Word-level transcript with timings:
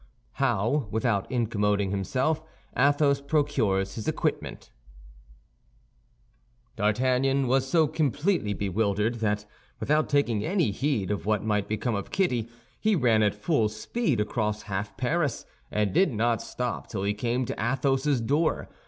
HOW, 0.41 0.87
WITHOUT 0.89 1.31
INCOMMDING 1.31 1.91
HIMSELF, 1.91 2.41
ATHOS 2.75 3.21
PROCURES 3.21 3.93
HIS 3.93 4.07
EQUIPMENT 4.07 4.71
D'Artagnan 6.75 7.45
was 7.45 7.69
so 7.69 7.85
completely 7.87 8.55
bewildered 8.55 9.19
that 9.19 9.45
without 9.79 10.09
taking 10.09 10.43
any 10.43 10.71
heed 10.71 11.11
of 11.11 11.27
what 11.27 11.43
might 11.45 11.67
become 11.67 11.93
of 11.93 12.09
Kitty 12.09 12.49
he 12.79 12.95
ran 12.95 13.21
at 13.21 13.35
full 13.35 13.69
speed 13.69 14.19
across 14.19 14.63
half 14.63 14.97
Paris, 14.97 15.45
and 15.69 15.93
did 15.93 16.11
not 16.11 16.41
stop 16.41 16.87
till 16.87 17.03
he 17.03 17.13
came 17.13 17.45
to 17.45 17.55
Athos's 17.63 18.21
door. 18.21 18.69